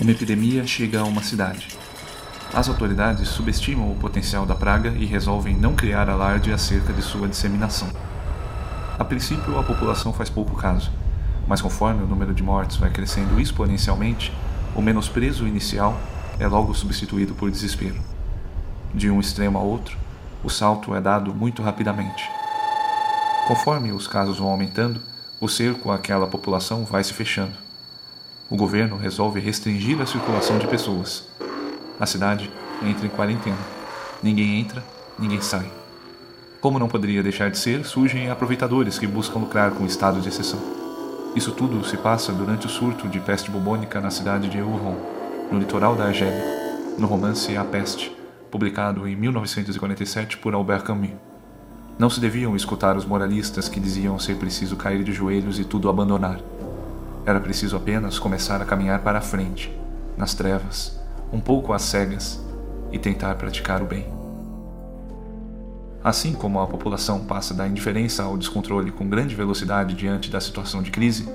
[0.00, 1.68] Uma epidemia chega a uma cidade.
[2.54, 7.28] As autoridades subestimam o potencial da praga e resolvem não criar alarde acerca de sua
[7.28, 7.86] disseminação.
[8.98, 10.90] A princípio, a população faz pouco caso,
[11.46, 14.32] mas conforme o número de mortes vai crescendo exponencialmente,
[14.74, 16.00] o menosprezo inicial
[16.38, 18.00] é logo substituído por desespero.
[18.94, 19.98] De um extremo a outro,
[20.42, 22.26] o salto é dado muito rapidamente.
[23.46, 24.98] Conforme os casos vão aumentando,
[25.38, 27.69] o cerco àquela população vai se fechando.
[28.50, 31.28] O governo resolve restringir a circulação de pessoas.
[32.00, 32.50] A cidade
[32.82, 33.56] entra em quarentena.
[34.20, 34.82] Ninguém entra,
[35.16, 35.70] ninguém sai.
[36.60, 40.28] Como não poderia deixar de ser, surgem aproveitadores que buscam lucrar com o estado de
[40.28, 40.58] exceção.
[41.36, 44.96] Isso tudo se passa durante o surto de peste bubônica na cidade de Wuhan,
[45.52, 46.42] no litoral da Argélia,
[46.98, 48.10] no romance A Peste,
[48.50, 51.12] publicado em 1947 por Albert Camus.
[51.96, 55.88] Não se deviam escutar os moralistas que diziam ser preciso cair de joelhos e tudo
[55.88, 56.40] abandonar.
[57.26, 59.70] Era preciso apenas começar a caminhar para a frente,
[60.16, 60.98] nas trevas,
[61.32, 62.40] um pouco às cegas,
[62.90, 64.06] e tentar praticar o bem.
[66.02, 70.82] Assim como a população passa da indiferença ao descontrole com grande velocidade diante da situação
[70.82, 71.28] de crise,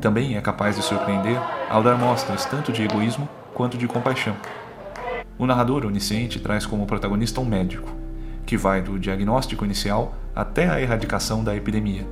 [0.00, 4.36] também é capaz de surpreender ao dar mostras tanto de egoísmo quanto de compaixão.
[5.36, 7.90] O narrador onisciente traz como protagonista um médico,
[8.46, 12.06] que vai do diagnóstico inicial até a erradicação da epidemia,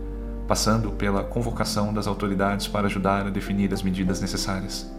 [0.51, 4.93] passando pela convocação das autoridades para ajudar a definir as medidas necessárias.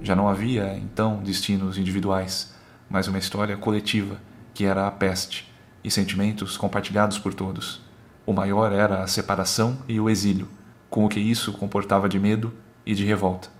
[0.00, 2.54] Já não havia, então, destinos individuais,
[2.88, 4.16] mas uma história coletiva,
[4.54, 5.52] que era a peste
[5.84, 7.82] e sentimentos compartilhados por todos.
[8.24, 10.48] O maior era a separação e o exílio,
[10.88, 12.50] com o que isso comportava de medo
[12.86, 13.50] e de revolta.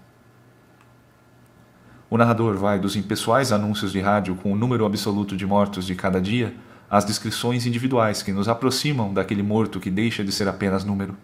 [2.09, 5.95] O narrador vai dos impessoais anúncios de rádio com o número absoluto de mortos de
[5.95, 6.55] cada dia
[6.91, 11.17] às descrições individuais que nos aproximam daquele morto que deixa de ser apenas número.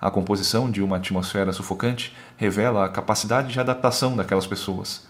[0.00, 5.06] A composição de uma atmosfera sufocante revela a capacidade de adaptação daquelas pessoas.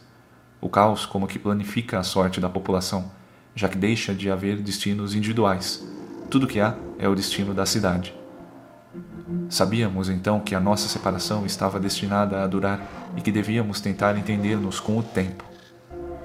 [0.60, 3.10] O caos como que planifica a sorte da população
[3.54, 5.86] já que deixa de haver destinos individuais.
[6.28, 8.14] Tudo que há é o destino da cidade.
[9.48, 12.80] Sabíamos então que a nossa separação estava destinada a durar
[13.16, 15.44] e que devíamos tentar entender-nos com o tempo.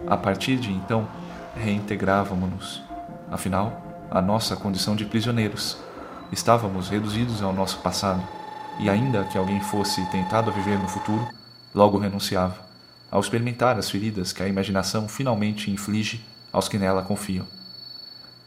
[0.07, 1.07] A partir de então,
[1.55, 2.88] reintegrávamos-nos.
[3.31, 5.77] Afinal, a nossa condição de prisioneiros.
[6.31, 8.23] Estávamos reduzidos ao nosso passado,
[8.79, 11.27] e ainda que alguém fosse tentado a viver no futuro,
[11.73, 12.55] logo renunciava,
[13.11, 17.45] ao experimentar as feridas que a imaginação finalmente inflige aos que nela confiam.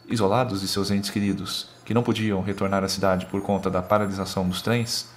[0.07, 4.47] Isolados de seus entes queridos, que não podiam retornar à cidade por conta da paralisação
[4.47, 5.07] dos trens,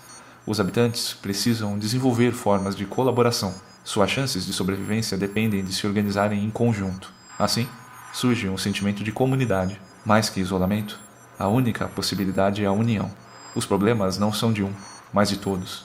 [0.47, 3.53] os habitantes precisam desenvolver formas de colaboração.
[3.83, 7.13] Suas chances de sobrevivência dependem de se organizarem em conjunto.
[7.37, 7.69] Assim,
[8.17, 9.79] surge um sentimento de comunidade.
[10.03, 10.99] Mais que isolamento,
[11.39, 13.11] a única possibilidade é a união.
[13.55, 14.73] Os problemas não são de um,
[15.13, 15.85] mas de todos.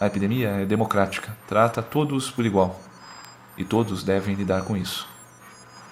[0.00, 2.78] A epidemia é democrática, trata todos por igual.
[3.58, 5.08] E todos devem lidar com isso.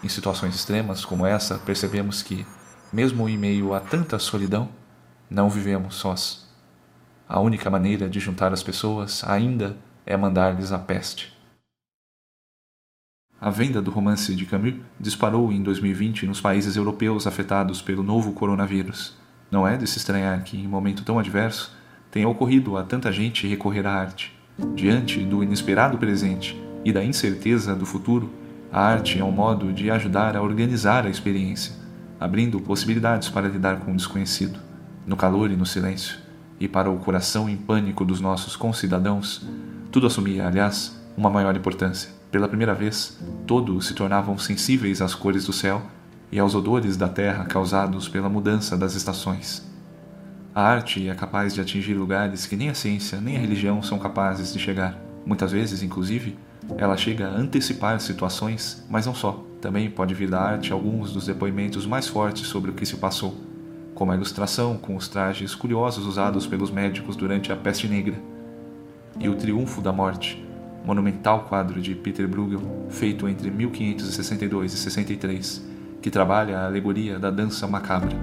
[0.05, 2.47] Em situações extremas como essa, percebemos que,
[2.93, 4.69] mesmo em meio a tanta solidão,
[5.29, 6.49] não vivemos sós.
[7.29, 9.77] A única maneira de juntar as pessoas ainda
[10.07, 11.37] é mandar-lhes a peste.
[13.43, 18.31] A venda do romance de Camus disparou em 2020 nos países europeus afetados pelo novo
[18.31, 19.17] coronavírus.
[19.51, 21.75] Não é de se estranhar que, em momento tão adverso,
[22.09, 24.33] tenha ocorrido a tanta gente recorrer à arte.
[24.77, 28.31] Diante do inesperado presente e da incerteza do futuro,
[28.71, 31.75] a arte é um modo de ajudar a organizar a experiência,
[32.21, 34.61] abrindo possibilidades para lidar com o desconhecido,
[35.05, 36.17] no calor e no silêncio,
[36.61, 39.45] e para o coração em pânico dos nossos concidadãos,
[39.91, 42.11] tudo assumia, aliás, uma maior importância.
[42.31, 45.83] Pela primeira vez, todos se tornavam sensíveis às cores do céu
[46.31, 49.71] e aos odores da terra causados pela mudança das estações.
[50.55, 53.99] A arte é capaz de atingir lugares que nem a ciência nem a religião são
[53.99, 54.99] capazes de chegar.
[55.25, 56.37] Muitas vezes, inclusive,
[56.77, 59.45] ela chega a antecipar situações, mas não só.
[59.61, 63.35] Também pode vir da arte alguns dos depoimentos mais fortes sobre o que se passou,
[63.95, 68.21] como a ilustração com os trajes curiosos usados pelos médicos durante a peste negra,
[69.21, 70.45] e o Triunfo da Morte,
[70.85, 75.69] monumental quadro de Peter Bruegel, feito entre 1562 e 63,
[76.01, 78.17] que trabalha a alegoria da dança macabra.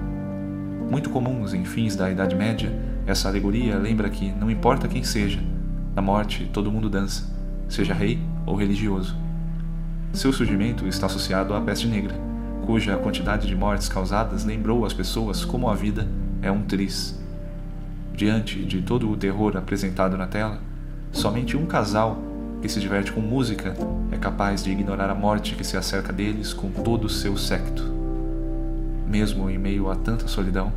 [0.90, 2.70] Muito comuns em fins da Idade Média,
[3.06, 5.40] essa alegoria lembra que não importa quem seja,
[5.94, 7.24] na morte todo mundo dança,
[7.68, 9.16] seja rei ou religioso.
[10.12, 12.14] Seu surgimento está associado à peste negra,
[12.66, 16.06] cuja quantidade de mortes causadas lembrou às pessoas como a vida
[16.42, 17.18] é um tris.
[18.14, 20.60] Diante de todo o terror apresentado na tela,
[21.12, 22.29] somente um casal
[22.60, 23.74] que se diverte com música
[24.10, 27.82] é capaz de ignorar a morte que se acerca deles com todo o seu séquito.
[29.06, 30.72] Mesmo em meio a tanta solidão,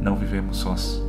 [0.00, 1.07] não vivemos sós.